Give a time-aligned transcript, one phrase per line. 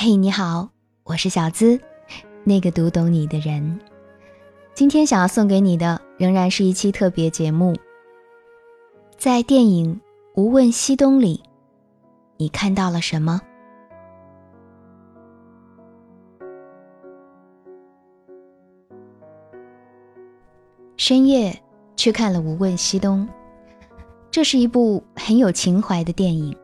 [0.00, 0.68] 嘿，你好，
[1.02, 1.80] 我是小资，
[2.44, 3.80] 那个读懂你的人。
[4.72, 7.74] 今天想要送给你的，仍然是一期特别节目。
[9.16, 10.00] 在电影
[10.40, 11.42] 《无问西东》里，
[12.36, 13.40] 你看到了什么？
[20.96, 21.60] 深夜
[21.96, 23.26] 去看了《无问西东》，
[24.30, 26.56] 这是一部很有情怀的电影。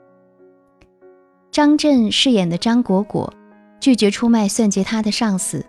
[1.54, 3.32] 张震饰演的张果果
[3.80, 5.64] 拒绝出卖算计他的上司，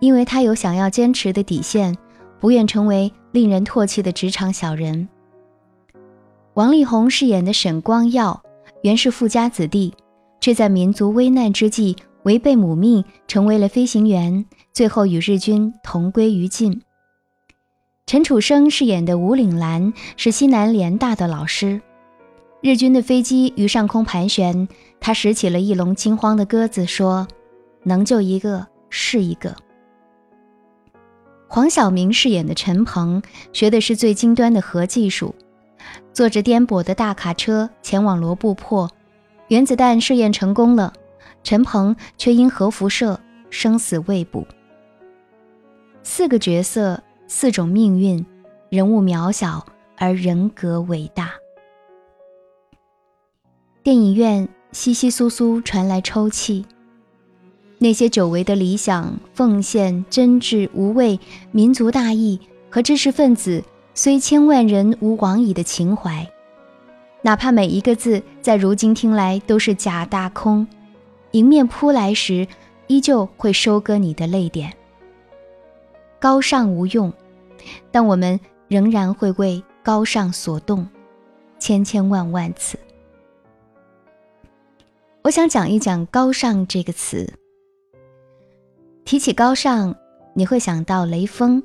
[0.00, 1.96] 因为他有想要坚持的底线，
[2.40, 5.08] 不愿成为令人唾弃的职场小人。
[6.54, 8.42] 王力宏饰演的沈光耀
[8.82, 9.94] 原是富家子弟，
[10.40, 11.94] 却在民族危难之际
[12.24, 16.82] 违背母命，成为了飞行员，最后与日军同归于尽。
[18.06, 21.80] 陈楚生饰演的吴岭澜是西南联大的老师。
[22.62, 24.68] 日军的飞机于上空盘旋，
[25.00, 27.26] 他拾起了一笼惊慌的鸽子，说
[27.82, 29.56] ：“能救一个是一个。”
[31.50, 33.20] 黄晓明饰演的陈鹏
[33.52, 35.34] 学的是最精端的核技术，
[36.12, 38.88] 坐着颠簸的大卡车前往罗布泊，
[39.48, 40.92] 原子弹试验成功了，
[41.42, 43.18] 陈鹏却因核辐射
[43.50, 44.46] 生死未卜。
[46.04, 48.24] 四个角色，四种命运，
[48.70, 49.66] 人物渺小
[49.98, 51.41] 而人格伟大。
[53.82, 56.64] 电影院窸窸窣窣传来抽泣。
[57.78, 61.18] 那些久违的理想、奉献、真挚、无畏、
[61.50, 63.60] 民族大义和知识分子
[63.92, 66.24] 虽千万人无往矣的情怀，
[67.22, 70.64] 哪怕每一个字在如今听来都是假大空，
[71.32, 72.46] 迎面扑来时，
[72.86, 74.72] 依旧会收割你的泪点。
[76.20, 77.12] 高尚无用，
[77.90, 80.86] 但我们仍然会为高尚所动，
[81.58, 82.78] 千千万万次。
[85.24, 87.32] 我想讲一讲“高尚”这个词。
[89.04, 89.94] 提起高尚，
[90.34, 91.62] 你会想到雷锋，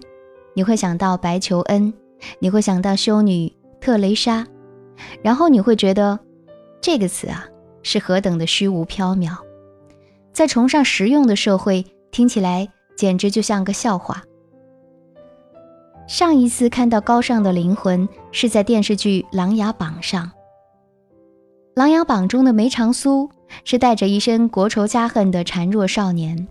[0.53, 1.91] 你会想到白求恩，
[2.37, 3.51] 你会想到修女
[3.81, 4.45] 特蕾莎，
[5.23, 6.19] 然后你会觉得
[6.79, 7.47] 这个词啊
[7.81, 9.35] 是何等的虚无缥缈，
[10.31, 14.23] 在崇尚实用的社会听起来简直就像个笑话。
[16.07, 20.25] 上一次看到高尚的灵魂是在电视剧《琅琊榜》上，
[21.73, 23.27] 《琅琊榜》中的梅长苏。
[23.63, 26.47] 是带着一身国仇家恨的孱弱少年。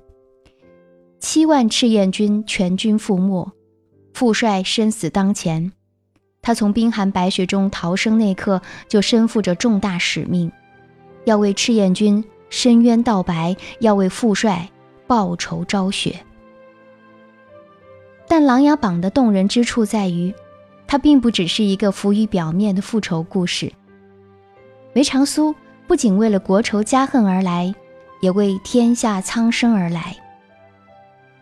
[1.19, 3.51] 七万赤焰军全军覆没，
[4.13, 5.73] 父帅生死当前，
[6.43, 10.53] 他从冰寒白雪中逃生那刻，就身负着重大使命，
[11.25, 14.69] 要为赤焰军伸冤道白，要为父帅
[15.07, 16.21] 报仇昭雪。
[18.29, 20.33] 但《琅琊榜》的动人之处在于，
[20.87, 23.73] 它并不只是一个浮于表面的复仇故事。
[24.93, 25.55] 梅长苏。
[25.87, 27.75] 不仅为了国仇家恨而来，
[28.21, 30.17] 也为天下苍生而来。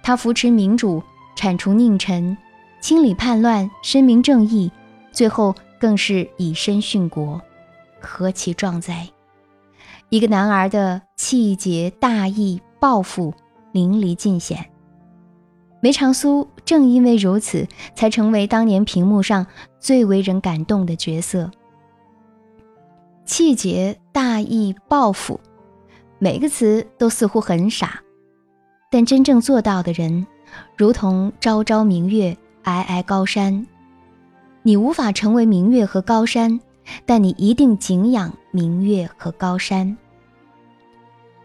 [0.02, 1.02] 他扶持民主，
[1.34, 2.36] 铲除佞臣，
[2.80, 4.70] 清理叛乱，申明正义，
[5.12, 7.40] 最后更是以身殉国，
[8.00, 9.08] 何其壮哉！
[10.10, 13.32] 一个男儿的气节、大义、抱负
[13.72, 14.66] 淋漓尽显。
[15.80, 19.46] 梅长苏正因为如此，才成为当年屏幕上
[19.80, 21.50] 最为人感动的角色。
[23.24, 25.40] 气节、大义、抱负，
[26.18, 28.00] 每个词都似乎很傻，
[28.90, 30.26] 但真正做到的人，
[30.76, 33.66] 如同朝朝明月，皑皑高山。
[34.62, 36.60] 你无法成为明月和高山，
[37.06, 39.96] 但你一定敬仰明月和高山。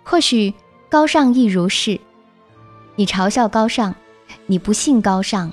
[0.04, 0.54] 或许
[0.90, 2.00] 高尚亦如是，
[2.96, 3.96] 你嘲笑高尚，
[4.48, 5.52] 你不信高尚，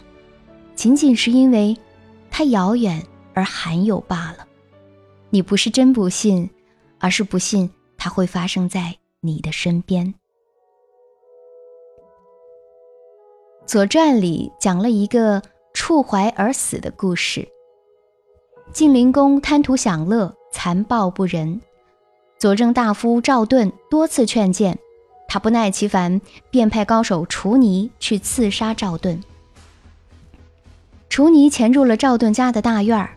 [0.74, 1.76] 仅仅是因为
[2.30, 4.45] 它遥远而罕有罢了。
[5.30, 6.48] 你不是真不信，
[6.98, 10.06] 而是不信它会发生在你的身边。
[13.66, 15.42] 《左传》里讲了一个
[15.74, 17.46] 触怀而死的故事。
[18.72, 21.60] 晋灵公贪图享乐，残暴不仁。
[22.38, 24.78] 左正大夫赵盾多次劝谏，
[25.26, 26.20] 他不耐其烦，
[26.50, 29.20] 便派高手楚尼去刺杀赵盾。
[31.08, 33.15] 楚尼潜入了赵盾家的大院儿。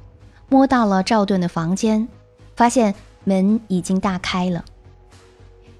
[0.49, 2.07] 摸到了赵盾的房间，
[2.55, 2.93] 发现
[3.23, 4.65] 门已经大开了。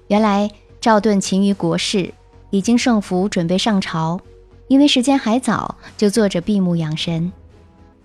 [0.06, 0.50] 原来
[0.80, 2.14] 赵盾勤于国事，
[2.50, 4.20] 已经盛服准备上朝，
[4.68, 7.32] 因为时间还早，就坐着闭目养神，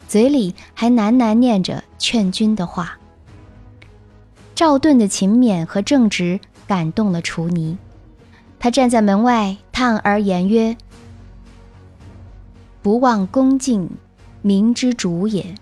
[0.08, 2.98] 嘴里还喃喃念着劝君的话。
[4.54, 7.78] 赵盾的勤勉和正直感动了楚尼，
[8.58, 10.78] 他站在门外叹而言曰
[12.82, 13.90] ：“不忘恭敬，
[14.42, 15.56] 民之主也。”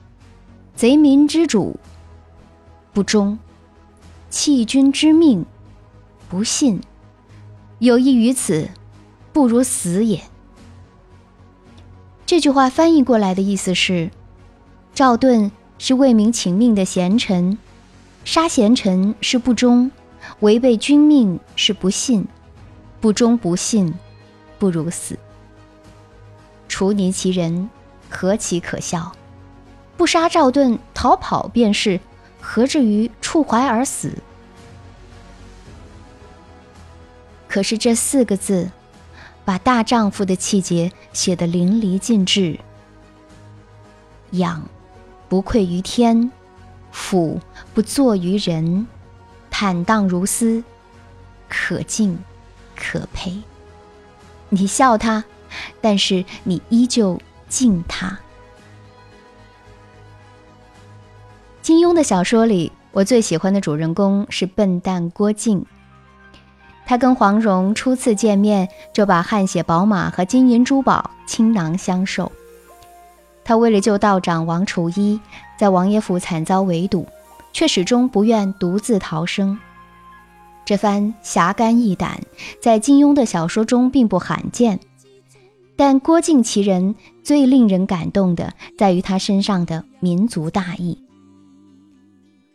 [0.76, 1.80] 贼民之主，
[2.94, 3.38] 不忠；
[4.30, 5.46] 弃君之命，
[6.28, 6.80] 不信；
[7.78, 8.70] 有益于此，
[9.32, 10.22] 不如死也。”
[12.26, 14.10] 这句话翻译过来的意思是：
[14.96, 17.58] 赵盾是为民请命的贤臣，
[18.26, 19.92] 杀贤臣是不忠，
[20.40, 22.28] 违背君命是不信，
[23.00, 23.94] 不忠不信，
[24.58, 25.20] 不如死。
[26.68, 27.70] 除泥其人，
[28.10, 29.12] 何其可笑！
[29.98, 32.00] 不杀赵盾，逃跑便是，
[32.42, 34.18] 何至于触怀而死？
[37.48, 38.72] 可是这四个字。
[39.46, 42.58] 把大丈夫的气节写得淋漓尽致。
[44.32, 44.64] 仰，
[45.28, 46.32] 不愧于天；
[46.94, 47.42] 俯，
[47.74, 48.88] 不作于人。
[49.50, 50.64] 坦荡如斯，
[51.50, 52.18] 可敬，
[52.74, 53.44] 可佩。
[54.48, 55.26] 你笑他，
[55.82, 57.20] 但是你依旧
[57.50, 58.18] 敬他。
[61.64, 65.66] 金庸的小说里，我最喜欢的主人公是笨蛋郭靖。
[66.86, 72.30] 他跟黄蓉初次见面，就把汗血宝马和金银珠宝倾囊相授。
[73.46, 75.18] 他为了救道长王处一，
[75.58, 77.08] 在王爷府惨遭围堵，
[77.54, 79.58] 却始终不愿独自逃生。
[80.66, 82.20] 这番侠肝义胆，
[82.62, 84.82] 在金庸的小说中并不罕见。
[85.78, 86.94] 但郭靖其人
[87.24, 91.03] 最令人感动的，在于他身上的民族大义。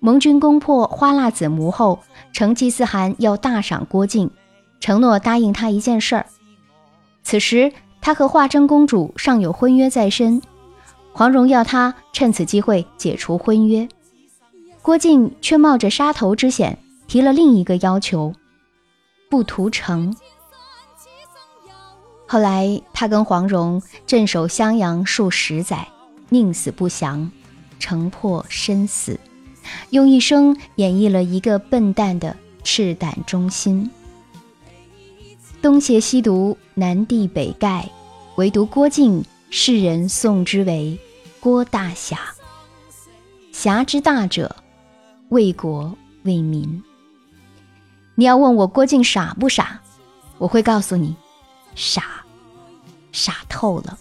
[0.00, 1.98] 盟军攻破花剌子模后，
[2.32, 4.30] 成吉思汗要大赏郭靖，
[4.78, 6.26] 承诺答应他一件事儿。
[7.24, 10.40] 此时他和华筝公主尚有婚约在身，
[11.12, 13.88] 黄蓉要他趁此机会解除婚约，
[14.82, 16.78] 郭靖却冒着杀头之险
[17.08, 18.32] 提了另一个要求：
[19.28, 20.16] 不屠城。
[22.26, 25.88] 后来他跟黄蓉镇守襄阳数十载，
[26.28, 27.30] 宁死不降，
[27.80, 29.18] 城破身死。
[29.90, 33.90] 用一生演绎了一个笨蛋的赤胆忠心。
[35.60, 37.84] 东邪西毒，南帝北丐，
[38.36, 40.98] 唯独郭靖，世人颂之为
[41.40, 42.18] 郭大侠。
[43.52, 44.54] 侠之大者，
[45.30, 46.82] 为国为民。
[48.14, 49.80] 你要问我郭靖傻不傻，
[50.38, 51.16] 我会告诉你，
[51.74, 52.24] 傻，
[53.10, 53.98] 傻透了。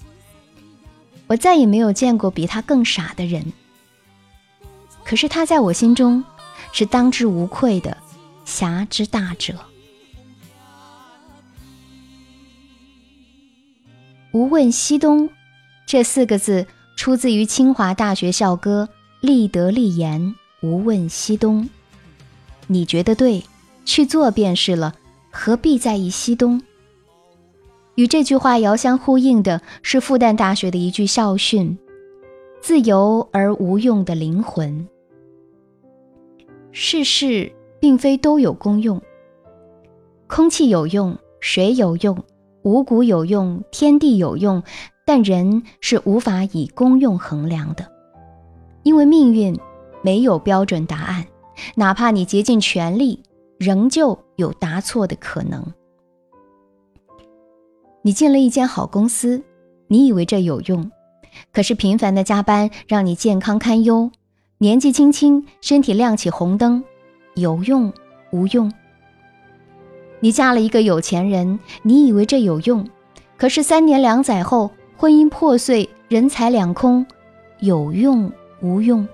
[1.26, 3.52] 我再也没有见过比他更傻的人。
[5.08, 6.22] 可是他在我心中
[6.74, 7.96] 是当之无愧的
[8.44, 9.56] 侠之大者。
[14.34, 15.30] 无问西东
[15.86, 16.68] 这四个字
[16.98, 18.90] 出自于清华大学校歌
[19.22, 21.64] 《立德立言，无问西东》。
[22.68, 23.46] 你觉得对，
[23.86, 24.94] 去做便是了，
[25.32, 26.62] 何必在意西东？
[27.96, 31.78] 与这句话遥相呼应的是复旦大学的一句校训
[32.62, 34.86] ：“自由而无用的灵魂。”
[36.72, 39.02] 世事并非都有功用，
[40.28, 42.24] 空气有用，水有用，
[42.64, 44.62] 五谷有用，天地有用，
[45.06, 47.90] 但人是无法以功用衡量的，
[48.84, 49.58] 因为命运
[50.02, 51.26] 没有标准答案，
[51.76, 53.24] 哪怕你竭尽全力，
[53.58, 55.66] 仍旧有答错的可能。
[58.04, 59.44] 你进了一间好公司，
[59.88, 60.92] 你以为这有用，
[61.52, 64.12] 可是频繁的加班让你健康堪忧。
[64.60, 66.84] 年纪轻轻，身体亮起红灯，
[67.36, 67.94] 有用
[68.32, 68.74] 无用？
[70.20, 72.84] 你嫁了一个有钱人，你以为这有用，
[73.38, 77.06] 可是三年两载后，婚姻破碎，人财两空，
[77.60, 79.08] 有用无用？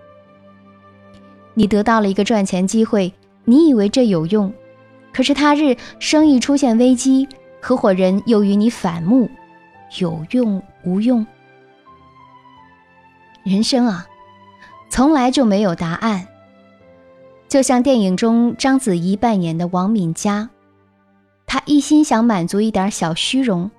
[1.55, 3.11] 你得到了一个赚钱机会，
[3.43, 4.49] 你以为这有用，
[5.11, 7.27] 可是他日生意出现危机，
[7.59, 9.29] 合伙人又与你反目，
[9.99, 11.27] 有用无用？
[13.43, 14.07] 人生啊！
[14.93, 16.27] 从来就没有答案。
[17.47, 20.47] 就像电影中章子怡扮演的王敏佳，
[21.47, 23.71] 她一心想满足一点小虚荣，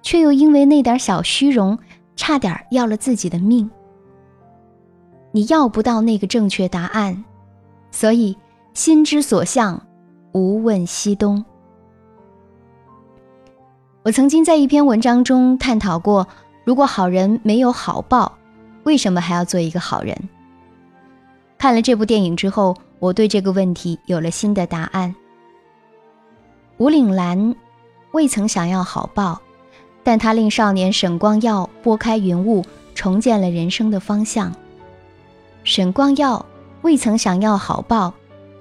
[0.00, 1.76] 却又因为那点小虚荣，
[2.14, 3.68] 差点要了自己的命。
[5.32, 7.24] 你要不到那个正确答案，
[7.90, 8.38] 所以
[8.74, 9.84] 心之所向，
[10.30, 11.44] 无问西东。
[14.04, 16.28] 我曾经在一篇文章中探讨过，
[16.64, 18.38] 如果好人没有好报，
[18.84, 20.16] 为什么还要做一个好人？
[21.64, 25.14] 看了这部电影之后，我对这个问题有了新的答案。
[26.76, 27.56] 吴岭澜
[28.12, 29.40] 未曾想要好报，
[30.02, 32.62] 但他令少年沈光耀拨开云雾，
[32.94, 34.54] 重建了人生的方向。
[35.62, 36.44] 沈光耀
[36.82, 38.12] 未曾想要好报，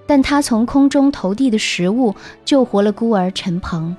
[0.08, 3.94] 但他从空中投递的食物救活了孤儿陈鹏。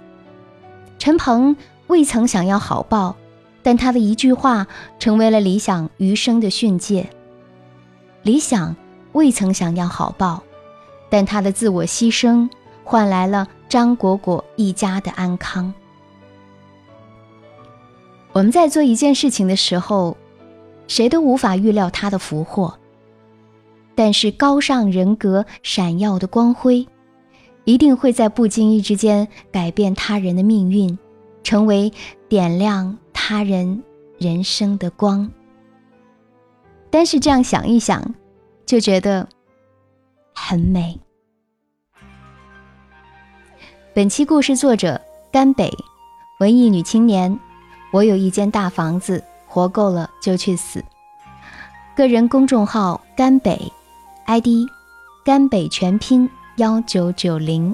[0.99, 1.55] 陈鹏
[1.89, 3.15] 未曾想要好报，
[3.63, 4.67] 但他的一句话
[4.99, 7.07] 成为了理想余生的训诫。
[8.23, 8.75] 理想。
[9.15, 10.43] 未曾想要好报，
[11.09, 12.49] 但他的自我牺牲
[12.85, 15.73] 换来了张果果一家的安康。
[18.33, 20.17] 我们在做一件事情的时候，
[20.89, 22.77] 谁都无法预料他的福祸，
[23.95, 26.87] 但是高尚人格闪耀的光辉，
[27.63, 30.99] 一定会在不经意之间改变他人的命运，
[31.45, 31.93] 成为
[32.29, 33.81] 点亮他人
[34.19, 35.31] 人生的光。
[36.91, 38.15] 但是这样想一想，
[38.67, 39.29] 就觉得
[40.35, 40.99] 很美。
[43.95, 45.71] 本期故事作者甘北，
[46.41, 47.39] 文艺女青年。
[47.93, 50.85] 我有一间大房子，活够了就去死。
[51.95, 53.73] 个人公众号甘北
[54.27, 54.49] ，ID
[55.25, 57.73] 甘北全拼幺九九零。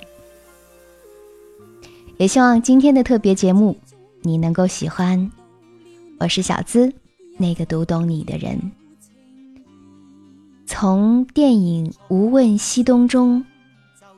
[2.18, 3.75] 也希望今天的特别节目
[4.20, 5.30] 你能够喜欢。
[6.18, 6.92] 我是小资，
[7.38, 8.73] 那个读懂你的人。
[10.73, 13.45] 从电影《无问西东》中，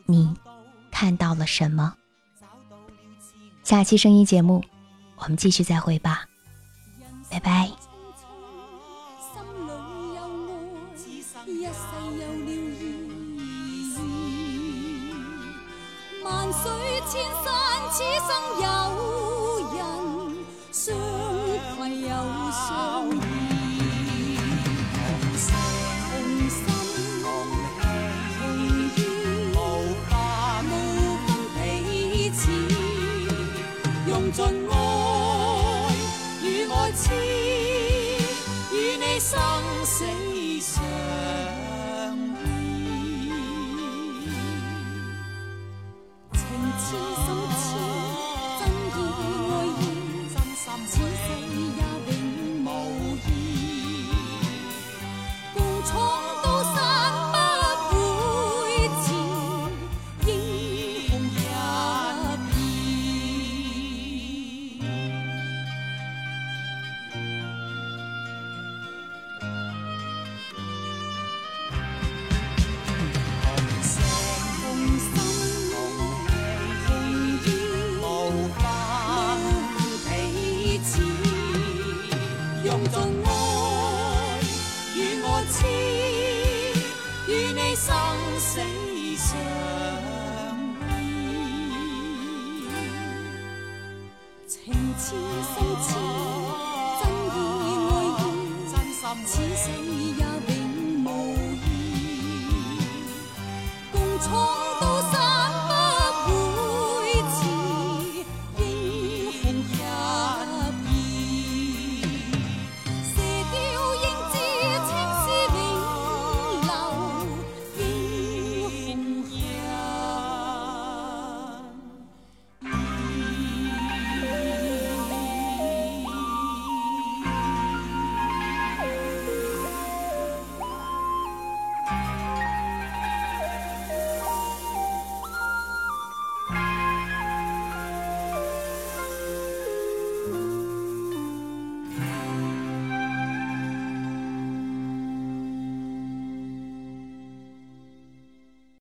[0.05, 0.37] 你
[0.91, 1.95] 看到了什么？
[3.65, 4.63] 下期声音节目，
[5.17, 6.27] 我们继续再会吧，
[7.31, 7.71] 拜拜。
[7.71, 7.83] 有人
[9.33, 9.43] 相
[21.81, 22.13] 携又
[22.53, 23.42] 相心